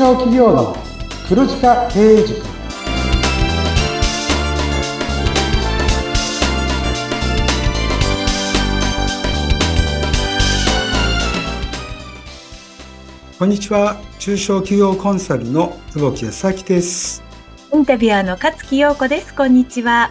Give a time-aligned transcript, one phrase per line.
[0.00, 0.74] 小企業の
[1.28, 2.40] 黒字化経営塾。
[13.38, 14.00] こんにちは。
[14.18, 17.22] 中小企業コンサルの久保木康明です。
[17.70, 19.34] インタビュアーの勝木陽子です。
[19.34, 20.10] こんにちは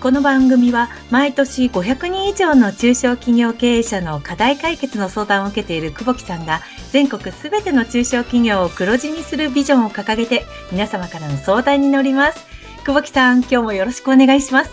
[0.00, 6.60] この番組は毎年500人以上の中小企業経営者の課題解決の相談を受けている久保木さんが
[6.92, 12.46] 全国すべての中小企業を黒字にするビジョンを掲げて皆様からの相談に乗ります。
[12.84, 14.70] 久保木さん、今日もよろしくお願いします。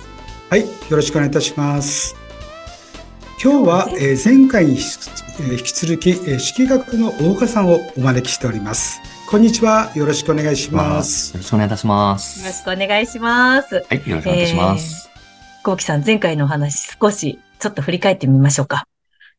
[0.50, 2.16] はい、よろしくお願いいたします。
[3.44, 9.02] 今日は、え前回に引き続き、え式学の大岡さんをお招きしております。
[9.28, 9.92] こんにちは。
[9.96, 11.34] よろしくお願いします。
[11.34, 12.40] よろしくお願いいたします。
[12.40, 13.76] よろしくお願いします。
[13.76, 15.15] はい、よろしくお願いします。
[15.66, 18.88] コウキさん、前回のお話少しちょっと振り返ってみましょうか。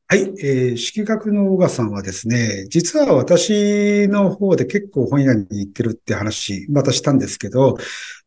[0.08, 7.76] はい、えー、色学の小川さんはですね、実は私の方で結構本屋に行ってるって話、またしたんですけど、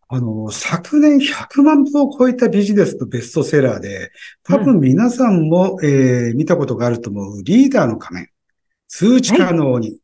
[0.07, 4.11] あの、昨年100万部を超えたビジネスのベストセラーで、
[4.43, 8.29] 多分皆さんも、うん、えー、見たことがあると思うリーダーの仮面、
[8.87, 9.99] 通知可能に、はい、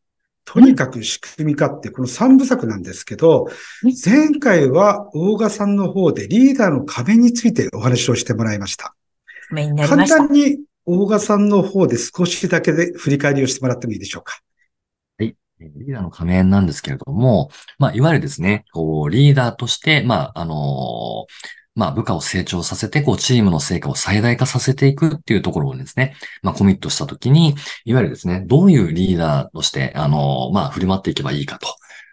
[0.45, 3.47] とにかく仕組み化って、この3部作なんですけど、
[4.05, 8.95] 前回は大賀さんの方でリーダーの壁についてお話をしてもらいました。
[9.87, 14.39] 簡単に大賀さんの方で少しだけで振り返りをしてもらってもいいでしょうか。
[15.17, 15.35] はい。
[15.59, 31.67] リーダーの仮面なんですけれども、まあ、いわゆるですね、こう、リーダーとして、まあ、あのーまあ部下を成長させて、こうチームの成果を最大化させていくっていうところをですね、まあコミットしたときに、いわゆるですね、どういうリーダーとして、あの、まあ振る舞っていけばいいかと。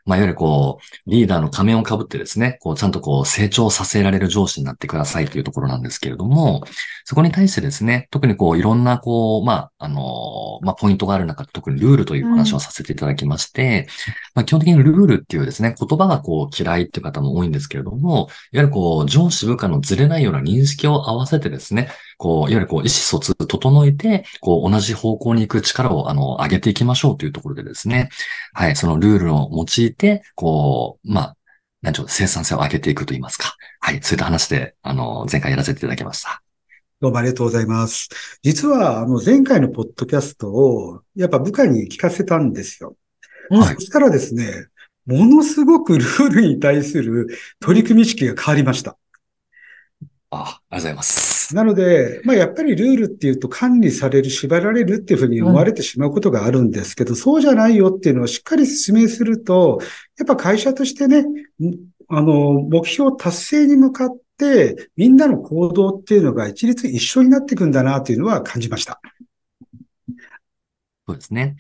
[0.05, 6.65] まあ、いわゆるこう、リーダーの仮面をかぶってですね、こう、ちゃんとこう、成長させられる上司になってくださいというところなんですけれども、
[7.05, 28.09] そこに対してですね、特にこう、いろんなこう、まあ、あの、まあ、ポイントがある中で特にルールという話をさせていただきまして、うん、まあ、基本的にルールっていうですね、言葉がこう、嫌いっていう方も多いんですけれども、いわゆるこう、上司部下のずれないような認識を合わせてですね、こう、いわゆるこう、意思疎通整えて、こう、同じ方向に行く力を、あの、上げていきましょうというところでですね、
[28.53, 31.37] はい、そのルールを用いて、こう、まあ、
[31.83, 33.57] 何ちょ生産性を上げていくと言いますか。
[33.81, 36.43] はい、そういった話で、あの、前回やらせていただきました。
[37.01, 38.09] どうもありがとうございます。
[38.43, 42.97] 実は、あの、前回のポッドキャストを、やっぱ部下に聞かせたんですよ。
[43.51, 43.75] はい。
[43.75, 44.67] そしたらですね、
[45.05, 47.27] ものすごくルールに対する
[47.59, 48.97] 取り組み意識が変わりました。
[50.31, 51.32] ああ、ありがとうございます。
[51.55, 59.81] なので、まあやっぱりルールっていうと管理される、縛られるっていうふうに思われてしまうことがあるんですけど、うん、そうじゃないよっていうのをしっかり説明すると、
[60.19, 61.25] やっぱ会社としてね、
[62.09, 69.01] あの、目標達成に向かって、みんなの行動っていうのが一律一緒になっていくんだなっていうのは感じました。
[71.07, 71.57] そうですね。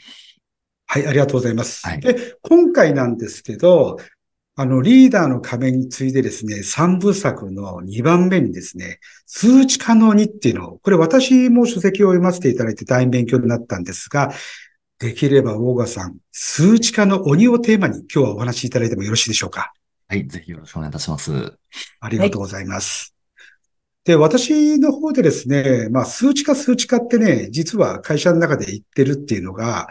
[0.86, 1.86] はい、ありがとうございます。
[1.86, 3.98] はい、で、今回なんですけど、
[4.54, 14.30] あの、リーダーの壁についてですね、3部作の2番目にですね、数値可能にっていうのを、これ私も書籍を読ませていただいて大変勉強になったんですが、
[14.98, 19.72] できれば大賀さん、数値化の鬼をテーマに今日はお話しいただいてもよろしいでしょうか？
[20.06, 21.54] はい、ぜひよろしくお願いいたします。
[22.00, 23.14] ありがとうございます。
[23.38, 23.42] は
[24.04, 29.88] い、で、私の方でですね、まあ、数値化数値化ってね、実は会社の中で言ってるっていうのが、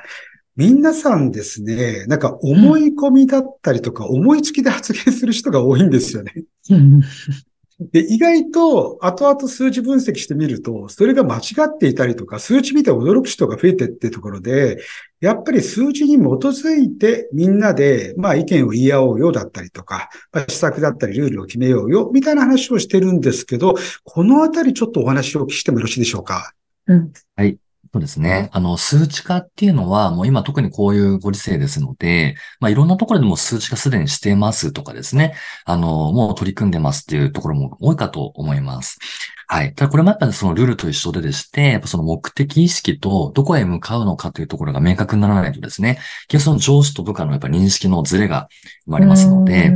[0.70, 6.34] 皆さんですね、なんか思い込みだったりとか、思いつきで発言する人が多いんですよね。
[7.92, 14.78] で、意外と後々数字分析してみると、それが間違っていたりとか、数値見て驚く人が増えてってところで、
[15.20, 23.74] やっぱり数字に基づいてみんなで、まあ意見を言い合おうよだったりとか、まあ、施策だったりルールを決めようよ、みたいな話をしてるんですけど、
[24.04, 26.54] このあたりちょっとお話をお聞きしてもよろしいでしょうか？
[26.86, 27.12] うん。
[27.36, 27.58] はい。
[27.94, 28.50] そうですね。
[28.54, 35.36] あの、数値化っていうのは、もう今特にこういうご時世ですので、まあいろんなところでも数値化すでにしてますとかですね。
[35.66, 38.98] あの、もう取り組んでますっていうところも多いかと思います。
[39.54, 39.76] はい。
[39.76, 46.00] ただこれもやっぱりそのルールと一緒ででして、やっぱその目的意識とどこへ向かうのかというところが明確にならないとですね、
[46.30, 48.48] 結局その上司と部下のやっぱ認識のズレが
[48.86, 49.74] 生まれますので、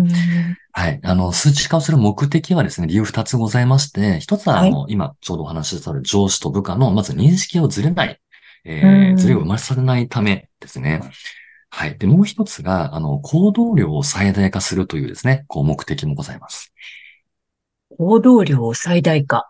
[0.71, 1.01] はい。
[1.03, 8.21] あの、数値化をする目的はですね、理由二つございまして、一つは、あの、はい、今、ちょうどお話しした上司と部下の、まず認識をずれない、
[8.63, 11.01] えー、ずれを生まれさせないためですね。
[11.69, 11.97] はい。
[11.97, 16.73] で、もう一つが、あの、行動量を最大化するというですね、こう、目的もございます。
[17.97, 19.49] 行動量を最大化。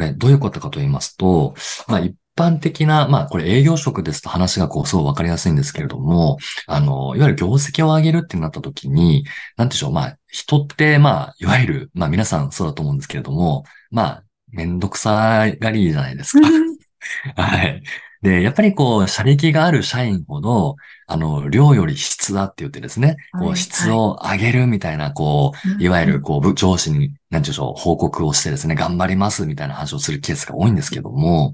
[0.00, 0.08] はい。
[0.08, 1.54] これ、どういうことかと言いますと、
[1.88, 9.24] まあ、一般的な、まあ、これ営業職ですと話がこう、そうわかりやすいんですけれども、あの、いわゆる業績を上げるってなった時に、
[9.56, 16.48] なんでしょう、まあ、人って、まあ、いわゆる、まあ、皆さんそうだと思うんですけれども、まあ、めんどくさがりじゃないですか。
[17.36, 17.82] はい。
[18.22, 20.76] で、やっぱりこう、車力がある社員ほど、
[21.08, 31.52] あの、量より質だって言ってですね、こう、質を上げるみたいな、こう、いわゆる、こう、上司に、なんていうでしょう、報告をしてですね、頑張りますみたいな話をするケースが多いんですけども、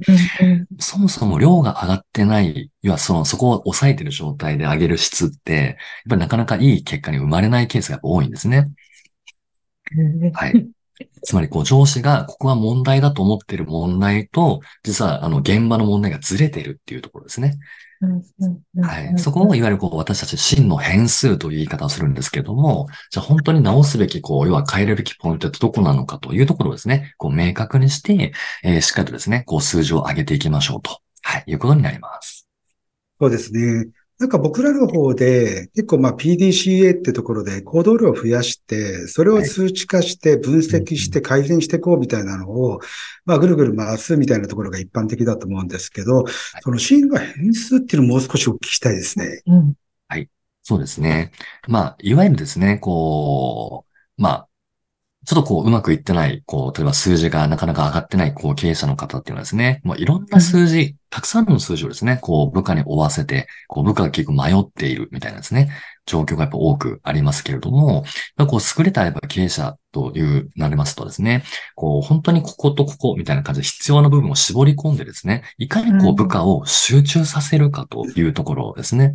[0.79, 5.75] そもそも量が上がってない、要はその、そこを抑えてる状態で上げる質って、やっ
[6.09, 8.71] ぱりなかなかいい結果に生まれないケースが多いんですね。
[10.33, 10.67] はい。
[11.23, 17.59] つまり、こう、上司が、ここは問題だと思っている問題と、実は、あの、現場の問題がずれてるっていうところですね。
[18.83, 19.19] はい。
[19.19, 28.33] そこを、いわゆる、こう、私たち真の変数という言い方をするんですけども、じゃあ本当に直すべき、こう、要は変えるべきポイントってどこなのかというところをですね、こう、明確にして、
[28.65, 32.49] えー、しっかりとですね、こう、数字を上げていきましょうと、はい、いうことになります。
[33.21, 33.87] そうですね。
[34.23, 42.79] なんか僕らの方で結構まあ PDCA ってところで行動量を増やして、それを数値化して分析して改善していこうみたいなのを、
[43.25, 46.25] まあぐるぐる回すみたいなところが一般的だと思うんですけど、
[46.63, 49.43] そのシーンが変数っていうのをもう少しお聞きしたいですね。
[50.07, 50.31] はい。
[50.63, 51.33] そうですね。
[51.67, 53.87] まあ、いわゆるですね、こ
[54.19, 54.49] う、まあ、
[55.25, 65.71] ちょっとこう、うまくいってない、こう、例えば数字がなかなか上がってない、こう、経営者の方っていうのはですね、もういろんな数字、たくさんの数字をですね、こう、部下に追わせて、こう、部下が結構迷っているみたいなですね、
[66.07, 68.05] 状況がやっぱ多くありますけれども、
[68.49, 71.45] こう、優れたやっぱ経営者という、なりますとですね、
[71.77, 79.15] こう、本当にこことここみたいな感じで必要な部分を絞り込んでですね、いかにこう、部下を集中させるかというところですね。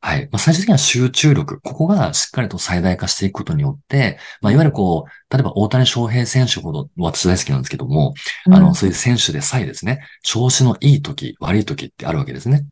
[0.00, 0.24] はい。
[0.30, 1.60] まあ、最終的には集中力。
[1.60, 8.14] ここがしっかりと最大化していくことによって、まあ、いわゆるこう、例えば大谷翔平選手ほど私大好きなんですけども、
[8.46, 12.66] うん、あの、そういう選手でさえですね、調子のいい時、悪い時ってあるわけですね。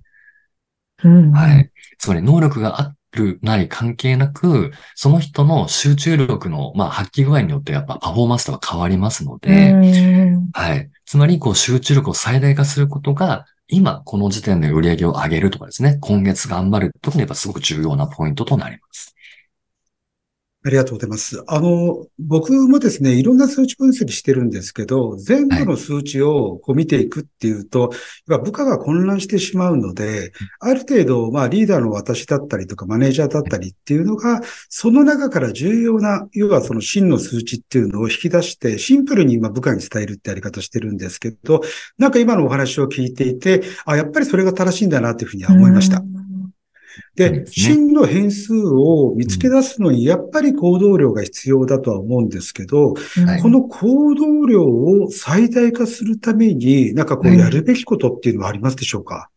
[1.04, 1.70] うん、はい。
[1.99, 9.76] つまり能力がある、ない関係なく、その人の集中力の、まあ、発揮具合によってやっぱパフォーマンスとか変わりますので、
[10.53, 10.91] はい。
[11.05, 16.93] つまり、こう、集中力を最大化することが、今、この時点で売り上げを上げるとかですね、今月頑張る。
[17.00, 19.12] 特にやっぱすごく重要なポイントとなります。
[20.64, 21.43] ありがとうございます。
[21.49, 27.93] あの、僕もですね、いろんな数値分析してるんですけど、全部の数値をこう見ていくっていうと、
[28.29, 41.62] はい、部下が混乱してしまうので、ある程度、まあリーダーの私だったりとかマネージャーだったりっていうのが、その中から重要な、要はその真の数値っていうのを引き出して、シンプルに今部下に伝えるってやり方してるんですけど、
[41.99, 46.21] なんか今のお話を聞いていて、あ、やっぱりそれが正しいんだなっていうふうには思いました。
[47.14, 52.94] で、真の変数を見つけ出すのに、やっぱり行動量が必要だとは思うんですけど、
[53.26, 59.30] はい、この行動量を最大化するために、なんかこうやるべきことっていうのはありますでしょうか、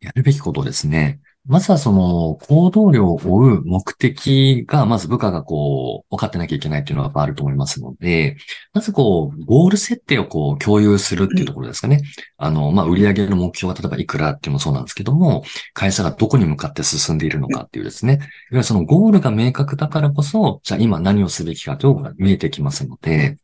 [0.00, 1.20] やるべきことですね。
[1.46, 8.36] まずはその行動量を追う目的が、まず部下がこう、分かってなきゃいけないっていうのはあると思いますので、
[8.74, 12.02] まずこう、ゴール設定をこう、共有するっていうところですかね。
[12.36, 15.42] あの、まあ、売上の目標が例えばいくらっていうのもそうなんですけども、
[15.72, 18.12] 会社がどこに向かって進んでいるのかっていうですね。
[18.12, 23.38] いわゆるそのゴールが明確だからこそ、じゃあ今何をすべきかというのが見えてきますので、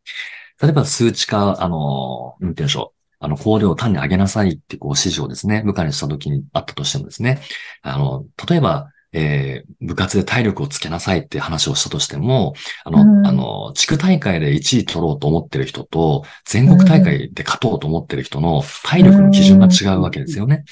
[0.60, 2.95] 例えば数値化、あの、なんて言うんでしょう。
[3.26, 7.40] あの、工量を単に上げなさいってこう指示をですね、部下にした時にあったとしてもですね、
[7.82, 20.56] あの、例えば、えー、部活で体力をつけなさいって話をしたとしても、あの、うん、あの、地区大会で1位取ろうと思ってる人と、全国大会で勝とうと思ってる人の体力の基準が違うわけですよね。
[20.56, 20.64] うん、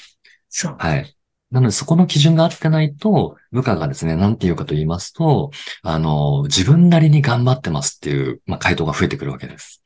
[0.47, 0.75] そう。
[0.79, 1.13] はい。
[1.51, 5.51] なので、そこの基準が合ってないと、部下がですね、なんて言うかと言いますと、
[5.83, 9.81] あの、自分なりに頑張ってますっていう、まあ、回答が増えてくるわけです。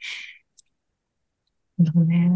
[2.01, 2.31] ね。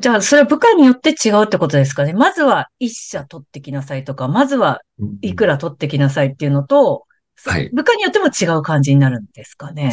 [0.00, 2.12] じゃあ、それは部下によって違うってことですかね。
[2.12, 4.80] まずは一社取ってきなさいとか、まずは
[5.20, 7.06] いくら取ってきなさいっていうのと、
[7.44, 9.90] はい、部下によっても違う感じになるんですかね。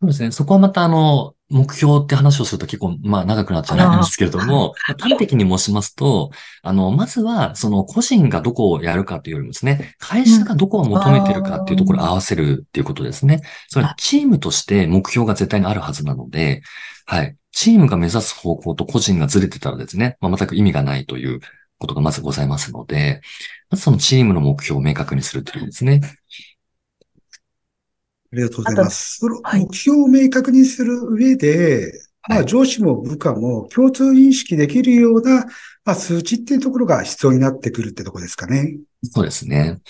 [0.00, 0.30] そうですね。
[0.30, 6.30] そこはまた、あの、目標って話をすると結構、まあ長くなっちゃうんですけれども、端的に申しますと、
[6.62, 13.42] あの、まずは、その個人がどこをやるかというよりもですね、会社がどこを求めてるかっていうところを合わせるっていうことですね。
[13.68, 16.62] それはチームとして目標が絶対にあるはずなので、
[17.06, 17.36] はい。
[17.52, 21.40] チームが目指す方向と個人がずれてたらですね、まあ、全く意味がないという
[21.78, 23.22] ことがまずございますので、
[23.70, 26.00] まずそのチームの目標を明確にするということですね。
[28.32, 29.18] ありがとうございます。
[29.18, 31.92] その目標を明確にする上で、
[32.28, 35.46] まあ上司も部下も共通認識できるような、
[35.84, 38.78] まあ、数値っていうところが必要になってくるってとこですかね。
[39.04, 39.80] そうですね。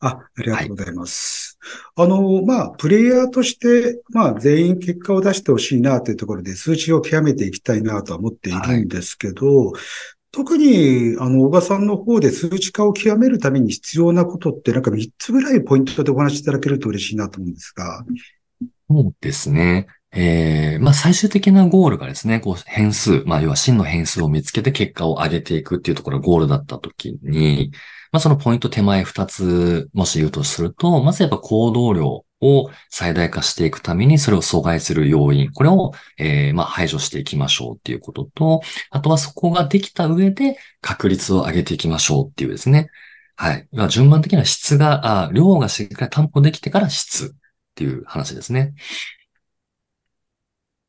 [0.00, 1.58] あ、ありがとうございます。
[1.96, 9.82] はい、あの、まあ、プレイヤーとして、まあ、全員結果を出してほしいなというところで数値を極めていきたいなとは思っているんですけど、はい、
[10.30, 18.04] 特に、あの、小川さんの方で数値化を極めるために必要なことって、なんか3つぐらいポイントでお話しいただけると嬉しいなと思うんですが。
[18.90, 19.86] そうですね。
[20.12, 27.70] えー、まあ最終的なゴールがですね、こう変数、まあ要は真の変数を見つけて結果を上げていくっていうところがゴールだったときに、
[28.12, 42.90] まあそのポイント手前二つもし言うとすると、まずやっぱ行動量を最大化していくためにそれを阻害する要因、これを、えー、まあ排除していきましょうっていうことと、あとはそこができた上で確率を上げていきましょうっていうですね。
[43.36, 43.68] はい。
[43.88, 47.30] 順番的な質が、あ量がしっかり担保できてから質っ
[47.76, 48.74] ていう話ですね。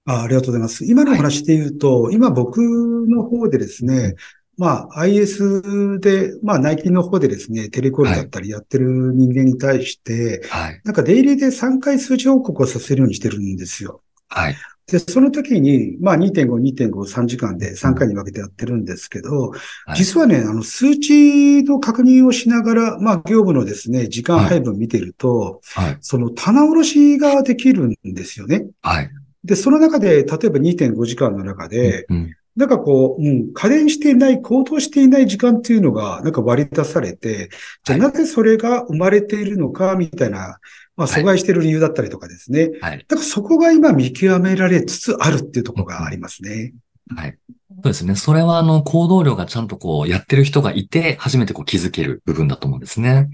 [0.05, 0.85] あありがとうございます。
[0.85, 4.15] 今の話で言うと、はい、今僕の方でですね、
[4.59, 14.01] まあ IS で、まあ内勤の方でですね、テレコールだったりやってる人間に対して、はい、なんかデイリーで3回数値報告をさせるようにしてるんですよ。
[14.27, 14.55] はい。
[14.87, 19.57] で、その時に、まあ2.5、2.5、3時間で3回に分けてやってるんですけど、は
[19.93, 28.67] い、実はね、あの、数値の確認をしながら、まあ業務のですね、時間配分見てると、はい、その棚卸しができるんですよね。
[28.81, 29.09] はい。
[29.45, 37.49] で、その中で、例えば2.5時間の中で、うん、なんかこう、うん、加減していない、高騰していない時間っていうのが、なんか割り出されて、
[37.85, 40.59] じゃあなぜそれが生まれているのか、みたいな、
[40.97, 42.71] まあ、阻害している理由だったりとかですね。
[42.81, 42.97] はい。
[43.07, 46.73] だからそこが今見極められつつあるっていうところがありますね。
[47.15, 47.37] はい。
[47.75, 48.15] そうですね。
[48.17, 53.29] それは、あの、行動量がちゃんとこう、やってる人がいて、初めてこう気づける部分だと思うんですね。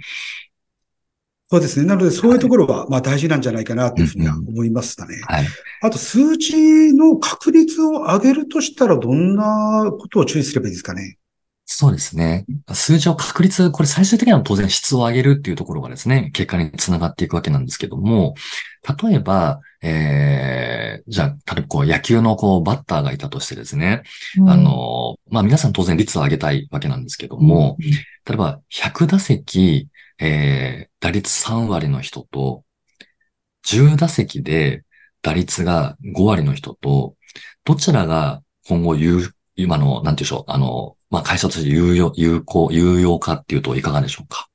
[1.47, 1.85] そうですね。
[1.85, 5.21] なので、そういうところは、まあ大事なんじゃないかなというふうには思いましたね。
[5.27, 5.47] はい。
[5.81, 11.17] あと、数値の確率を上げるとしたら、どんなことを注意すればいいですかね？
[11.67, 12.45] そうですね。
[12.71, 18.35] 数字を確率、これ最終的には当然質を上げるっていうところがですね、結果につながっていくわけなんですけども、
[19.03, 24.03] 例えば、えー、じゃあ、例えばこう野球のこうバッターがいたとしてですね、
[24.37, 27.99] うん、あの、まあ皆さん当然率を上げたいわけなんですけども、うん、例
[28.33, 29.87] えば100打席、
[30.19, 32.63] えー、打率3割の人と、
[33.65, 34.83] 10打席で
[35.21, 37.15] 打率が5割の人と、
[37.63, 44.47] どちらが今後有、今の、なんていうでしょう、あの、まあ、会社として有用、有効、有用かっていうといかがでしょうか？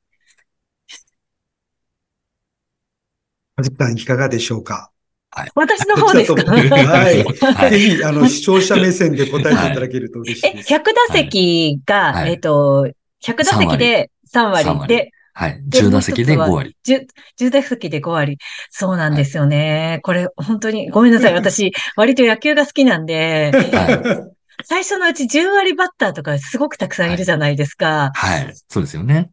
[3.57, 4.91] はじさんいかがでしょうか？
[5.31, 5.51] はい。
[5.55, 6.53] 私の方ですか？
[6.53, 7.25] はい。
[7.25, 10.73] はい、ぜひ、あの、視聴者目線で答えていただけると嬉しいです。
[10.73, 12.89] え、100打席が、はい、えっと、
[13.23, 14.87] 100打席で3割。
[14.87, 15.63] で、はい。
[15.71, 16.77] 10打席で5割。
[16.87, 17.07] 10,
[17.39, 18.37] 10打席で5割。
[18.69, 19.87] そうなんですよね。
[19.89, 21.33] はい、これ、本当に、ごめんなさい。
[21.33, 24.31] 私、割と野球が好きなんで、は
[24.61, 28.11] い、最初のうち10割バッターとかすごくたくさんいるじゃないですか。
[28.15, 28.45] はい。
[28.45, 29.31] はい、そうですよね。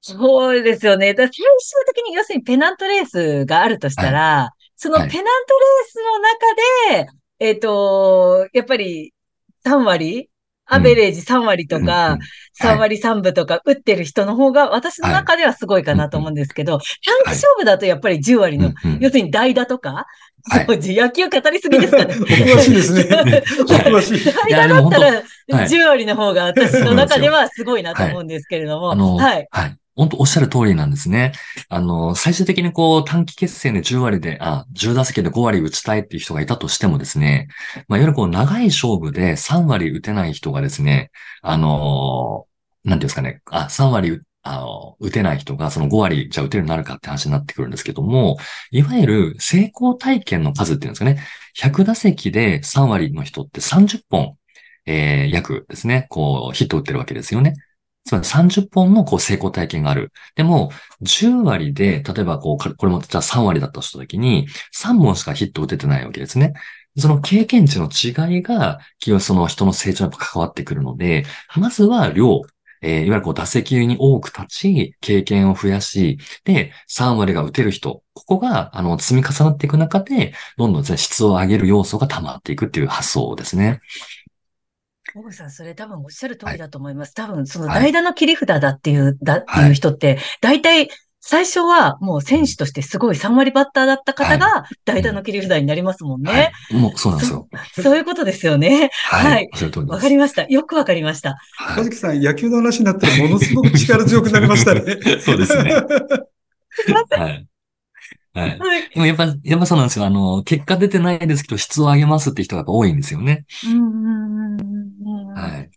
[0.00, 1.14] そうですよね。
[1.14, 1.44] だ最終
[1.86, 5.26] 的に、要するにペナントレースがあるとしたら、はい、そのペナントレー
[5.86, 7.06] スの中で、
[7.38, 9.14] えっ、ー、と、やっぱり
[9.64, 10.28] 3割
[10.66, 12.18] アベレージ3割とか、
[12.60, 20.06] 3割3分とか打ってる人の方が私の中ではすごいかなと思うんですけど、短期勝負だとやっぱり10割の、要するに代打とか、
[20.50, 22.14] はい、野球語りすぎですかね。
[22.14, 23.02] 詳しいですね。
[23.66, 24.34] 詳しい。
[24.50, 25.22] 代打だったら
[25.68, 29.16] 10割の方が私の中ではすごいなと思うんですけれども。
[29.16, 29.46] はい。
[29.50, 29.76] はい。
[29.94, 31.32] 本当おっしゃる通りなんですね。
[31.68, 37.48] あの、最終的にこう短期決戦で10割で、あ、10打席で5割打ちたいっていう人がいたとしてもですね、
[37.88, 41.10] まあ、いわゆるこう長い勝負で3割打てない人がですね、
[41.42, 42.46] あの、
[42.84, 44.66] なんていうんですかね、あ、3割あ、
[44.98, 48.38] 打てない人がその5割じゃ打てるようになるかって話になってくるんですけども、
[48.70, 51.22] いわゆる成功体験の数っていうんですかね、
[51.56, 54.36] 100打席で3割の人って30本、
[54.86, 57.54] えー、約ですね、こう、ヒット打ってるわけですよね。
[58.04, 60.12] つまり30本のこう成功体験がある。
[60.34, 60.70] でも、
[61.02, 66.54] 10割で、例えばこう、これもじゃあ3割だったとしたときに、3本しかヒット打ててないわけですね。
[66.96, 68.80] その経験値の違いが、
[69.20, 71.24] その人の成長に関わってくるので、
[71.56, 72.42] まずは量、
[72.82, 83.80] えー、いわゆるこう打席に多く立ち、経験を増やし、で、3割が打てる人、ここが、あの、積み重なっていく中で、どんどん質を上げる要素が溜まっていくっていう発想ですね。
[85.14, 87.12] 小口さん、それ多分おっしゃる通りだと思います。
[87.16, 90.88] はい、多分、その代打の切り札だっていう、だっていう人って、大体、
[91.24, 96.52] 最初はもう選手としてすごい3割バッターだった方が代打の切り札になりますもんね。
[96.70, 97.82] はい、もうそうなんですよそ。
[97.82, 98.90] そういうことですよね。
[99.04, 99.48] はい。
[99.86, 100.42] わ、かりました。
[100.42, 101.36] よくわかりました。
[101.76, 104.80] 小月さん、野球の話になったらものすごく力強くなりましたね。
[105.22, 105.74] そうですね。
[107.16, 107.46] はい。
[108.34, 108.58] はい。
[108.94, 110.06] でもやっぱ、やっぱそうなんですよ。
[110.06, 113.44] あの、結果出てないですけど、質を上げますって人が多いんですよね。
[115.34, 115.70] はい。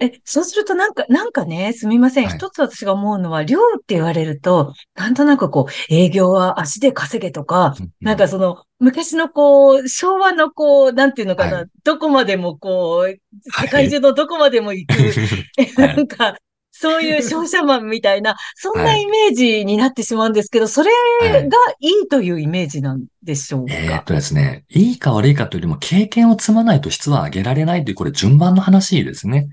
[0.00, 2.26] え、そうするとなんか、なんかね、すみません。
[2.26, 14.94] はい、一つ私が思うのは、量って言われると、なんとなくこう、営業は足で稼げとか、なんかその、昔のこう、昭和のこう、なんていうのかな、はい、どこまでもこう、世界中のどこまでも行く、
[15.80, 16.36] はい、 なんか、
[16.76, 20.90] そういう商社マンみたいな、 そんなイメージになってしまうんですけど、それ
[21.22, 29.48] がいいというイメージなんでしょうか、えー、っとですね、いいか悪いかというよりも経験を積まないと質は上げられないという、これ順番の話ですね。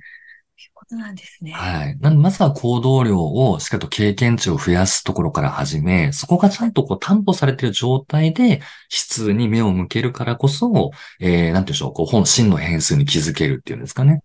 [0.74, 1.52] ことなんですね。
[1.52, 1.98] はい。
[2.00, 14.22] なんで、まずは行動量をしっかりと経験値を増やすところから始め、そこがちゃんとこう担保されている状態で、質に目を向けるからこそ、えー、なんていうんでしょう、こう、本真の変数に気づけるっていうんですかね。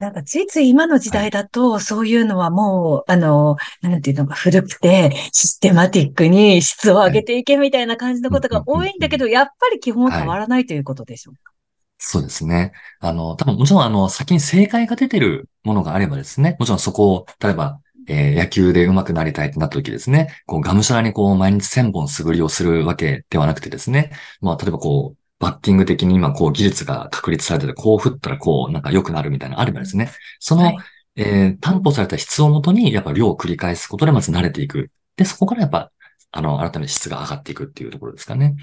[0.00, 11.32] なんかついつい今の時代だと、そういうのはもう、あの、なんていうのか古くて、システマティックに質を上げていけみたいな感じのことが多いんだけど、やっぱり基本は変わらないということでしょ？
[11.32, 11.52] うか。
[11.96, 12.72] そうですね。
[13.00, 24.10] あの、多分もちろんあの、先に正解が出てるものがあればですね、もちろんそこを、例えば、えー、野球で上手くなりたいってなった時ですね、こう、がむしゃらにこう、毎日1000本素振りをするわけではなくてですね、
[24.42, 30.10] まあ、例えばこう、バッティング的に今こう技術が確立されてて、こう振ったらこうなんか良くなるみたいなのあればですね、
[30.40, 30.76] その、はい、
[31.16, 34.90] えー、担保された質をもとにやっぱ量を繰り返すことでまず慣れていく。
[35.16, 35.92] で、そこからやっぱ、
[36.30, 38.56] あの、改めて質が上がっていくっていうところですかね。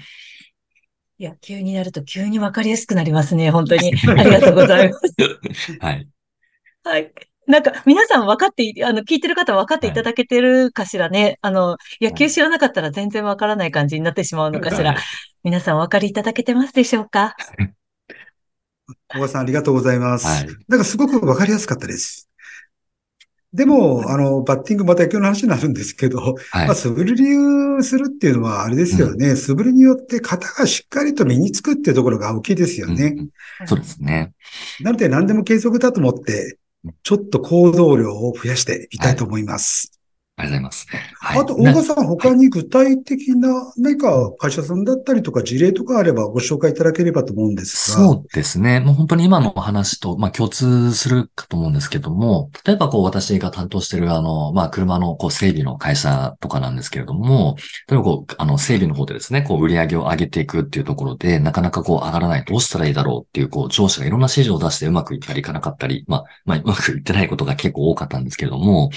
[1.20, 3.92] 野球になると急にわかりやすくなりますね、本当に。
[4.18, 5.78] ありがとうございます。
[5.78, 6.08] はい。
[6.82, 7.12] はい。
[7.46, 11.22] なんか、皆さん分かって、あの、聞いてる方分かっていただけてるかしらね。
[11.22, 14.92] はい、あの、野球知らなかったら全然分からない感じになってしまうのかしら。
[14.92, 15.02] はい、
[15.42, 17.34] 皆さんお分かりいただけてますでしょうか？
[19.08, 20.26] 小川さんありがとうございます。
[20.26, 22.28] はい、なんかすごく分かりやすかったです。
[23.52, 26.18] でも、あの、バッティング、また野球の話になるんですけど、
[26.52, 27.14] はい、まあ、素振り
[27.84, 33.14] するっていうのは、あれですよね、うん、素振りによって型がしっかりと身につくっていうところが大きいですよね。
[33.18, 34.32] うんそうですね。
[34.80, 36.58] なので、何でも継続だと思って、
[37.02, 40.01] ちょっと行動量を増やしていきたいと思います。
[40.42, 40.86] ありがとうございます。
[41.20, 48.04] はい、あと、大川さん、他に具体的な何か会社さんだったりとか事例とかあればご紹介いただければと思うんですが。
[48.04, 48.80] そうですね。
[48.80, 57.56] もう本当に今のお話と、まあ、共通するかと思うんですけども、例えばこう私が担当しているあの、まあ、車のこう整備の会社とかなんですけれども、
[57.88, 68.90] 例えばこう、あの、整備の方でですね、こう売り上げを上げていくっていうところで、なかなかこう上がらない、どうしたらいいだろうっていう、こう上司がいろんな指示を出してうまくいったりいかなかったり、まあ、まあ、うまくいってないことが結構多かったんですけれども、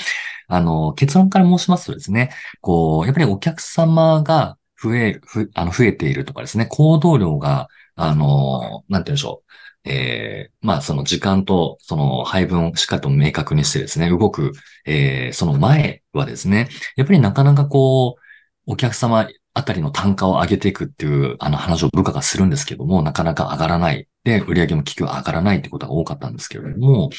[0.48, 9.46] あの、結論から申しますとですね、こう、やっぱりお客様が増え、ふあの増えているとかですね、行動量が、あの、なんて言うんでしょう。
[9.88, 14.54] えー、まあ、その時間とその配分をしっかりと明確にしてですね、動く、
[14.86, 18.22] えー、その前はですね、やっぱりなかなかこう、
[18.66, 24.08] お客様あたりの単価を上げていくっていうあの話を部下がするんですけども、なかなか上がらない。
[24.26, 27.12] で、売り上げも結局上がらないってことが多かったんですけれども、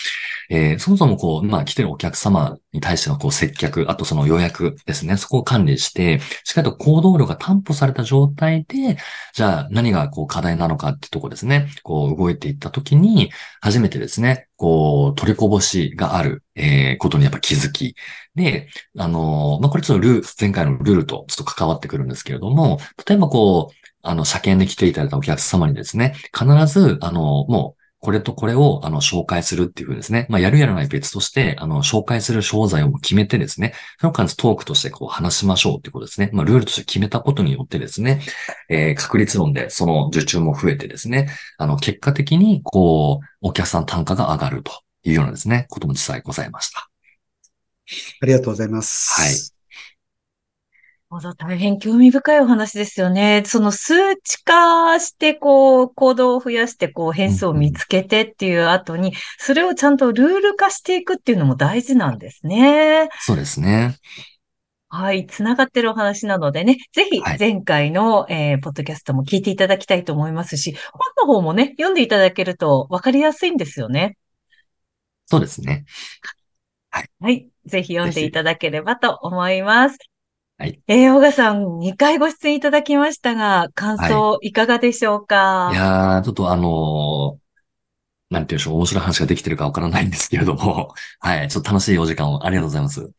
[0.50, 8.98] えー、そもそもこう、まあ来てるお客様に対してのこう接客、あとその予約ですね、そこを管理して、しっかりと行動量が担保された状態で、
[9.34, 17.94] じゃあ何がこう課題なのかってとこですね、こう動いていったときに、初めてですね、こう、取りこぼしがある、えー、ことにやっぱ気づき。
[18.34, 30.26] で、あのー、まあ、これちょっとルール、前回のルールとちょっと関わってくるんですけれども、例えばこう、あの、車検で来ていただいたお客様にですね、必ず、あの、もう、これとこれを、あの、紹介するっていうふうですね。
[30.28, 36.30] まあ、やるやらない別として、あの、紹介する商材を決めてですね、その間トークとしてこう話しましょうっていうことですね。
[36.32, 38.20] まあ、ルールとして決めたことによってですね、
[38.68, 46.88] えー、確率論でその受注も増えてですね、あの、結果的に、こう、お客さん単価が上がるというようなですね、ことも実際ございました。
[48.20, 49.20] ありがとうございます。
[49.20, 49.55] はい。
[51.38, 53.44] 大変興味深いお話ですよね。
[53.46, 63.08] その数値化して、こう、行動を増やして、こう、変数を見つけてっていう後に、それをちゃんとルール化していくっていうのも大事なんですね。
[63.20, 63.96] そうですね。
[64.88, 65.26] はい。
[65.26, 70.76] つながってるお話なのでね、ぜひ前回の、はい、えー、ポッドキャストも聞いていただきたいと思いますし、
[71.16, 74.16] 本の方もね、読んでいただけると分かりやすいんですよね。
[75.26, 75.84] そうですね。
[76.90, 77.10] はい。
[77.20, 77.48] はい。
[77.66, 79.98] ぜひ読んでいただければと思います。
[80.58, 80.80] はい。
[80.86, 93.10] えー、小川さん、2回ご出演いただきましたが、感想いかがでしょうか、はい、いやー、ちょっとあのー、なんていうんでしょう、面白い話ができてるかわからないんですけれども、 はい、ちょっと楽しいお時間をありがとうございます。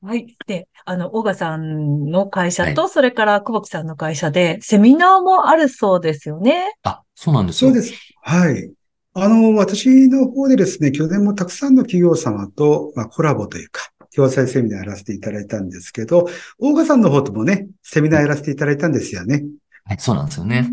[0.00, 0.36] はい。
[0.46, 6.72] で、あの、小川さんの会社と、はい、それから久保木さんの会社で、セミナーもあるそうですよね。
[6.84, 7.72] あ、そうなんですよ。
[7.72, 7.94] そうです。
[8.22, 8.70] はい。
[9.14, 19.44] あの、私の方でですね、去年もたくさんの企業様と、まあ、コラボというか、共済セミナーやらせていただいたんですけど、大賀さんの方ともね、セミナーやらせていただいたんですよね。
[19.84, 20.70] はい、そうなんですよね。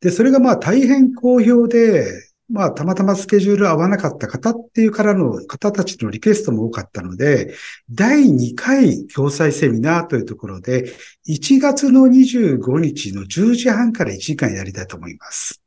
[0.00, 2.06] で、それがまあ大変好評で、
[2.50, 7.54] まあ、たまたまスケジュール合わなかった方っていうからの方たちのリクエストも多かったので、
[7.90, 10.92] 第2回共済セミナーというところで、
[11.28, 15.62] 1月の25日の10時半から1時間やりたいと思います。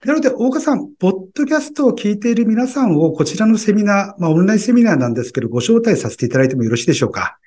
[0.00, 0.08] はい。
[0.08, 7.38] なので、大岡さん、ポッドキャストを聞いている皆さんをこちらのセミナー、まあ、オンラインセミナーなんですけど、ご招待させていただいてもよろしいでしょうか？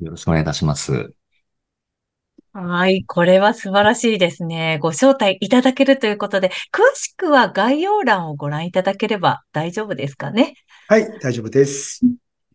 [0.00, 1.12] よろしくお願いいたします。
[2.54, 3.04] はい。
[3.04, 4.78] これは素晴らしいですね。
[4.80, 10.54] ご招待いただけるということで、詳しくは概要欄をご覧いただければ大丈夫ですかね？
[10.88, 12.00] はい、大丈夫です。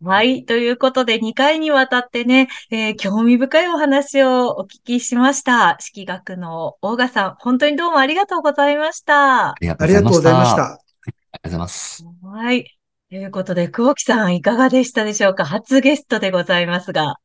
[0.04, 0.44] はい。
[0.44, 5.78] ということで、2回にわたってね、えー、興味深いお話をお聞きしました。
[5.80, 9.52] 式学の大賀さん、本当にどうもありがとうございました。
[9.52, 10.64] ありがとうございました。
[10.64, 12.06] ありがとうございます。
[12.22, 12.66] はい。
[13.10, 15.46] ということで、久保木さん、いかがでしたでしょうか？
[15.46, 17.16] 初ゲストでございますが。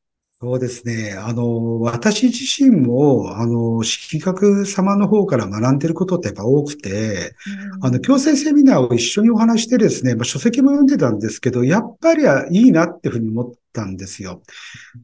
[0.40, 1.14] そうですね。
[1.14, 7.34] あの、私自身も、あの、色学様の方から学んでることってやっぱ多くて、
[7.74, 12.22] うん、あの、強制セミナーを一緒にお話してですね、まあ、書籍も読んでたんですけど、やっぱり
[12.52, 14.42] いいなっていうふうに思ったんですよ。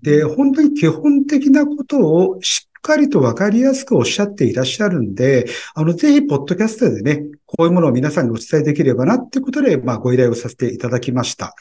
[0.03, 11.55] で、本当に基本的なことをしっかりとわかりやすくおっしゃっていらっしゃるんで、あの、ぜひ、ポッドキャストでね、こういうものを皆さんにお伝えできればなっていうことで、まあ、ご依頼をさせていただきました。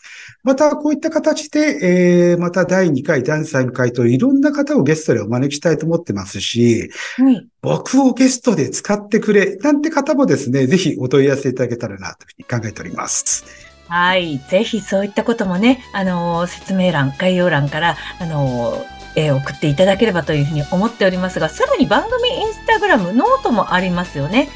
[0.43, 13.45] また、こういった形で、えー、また第2回、第3回といろんな方をゲストでお招きしたいと思ってますし、はい、僕をゲストで使ってくれ、なんて方もですね、ぜひお問い合わせいただけたらな、というふうに考えております。
[13.87, 14.39] はい。
[14.49, 24.49] ぜひそういったこともね、あのー、説明欄、概要欄から、あのーえー、送っていただければというふうに思っておりますが、さらに番組インスタグラム、ノートもありますよね。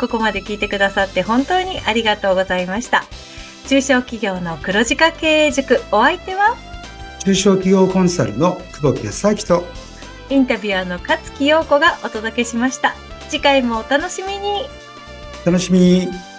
[0.00, 3.04] ここまで聞いてくださって本当にありがとうございました。
[3.68, 6.56] 中小企業の黒字化経営塾、お相手は？
[7.24, 9.64] 中小企業コンサルの久保木康明と
[10.28, 12.94] インタビュアーの勝木陽子がお届けしました。
[13.28, 14.66] 次回もお楽しみに。
[15.44, 16.31] 楽しみに。